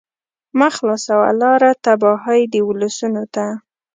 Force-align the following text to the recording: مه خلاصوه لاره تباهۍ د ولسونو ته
مه 0.57 0.67
خلاصوه 0.75 1.29
لاره 1.41 1.71
تباهۍ 1.83 2.41
د 2.53 2.55
ولسونو 2.67 3.23
ته 3.35 3.45